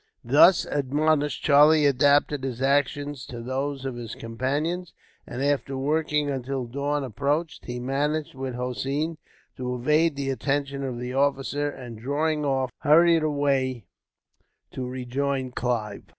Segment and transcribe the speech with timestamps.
[0.25, 4.93] Thus admonished, Charlie adapted his actions to those of his companions
[5.27, 9.19] and, after working until dawn approached, he managed, with Hossein,
[9.57, 13.85] to evade the attention of the officer; and, drawing off, hurried away
[14.71, 16.01] to rejoin Clive.